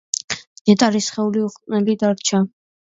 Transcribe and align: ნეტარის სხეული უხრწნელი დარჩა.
ნეტარის 0.71 1.11
სხეული 1.13 1.45
უხრწნელი 1.51 2.01
დარჩა. 2.05 2.45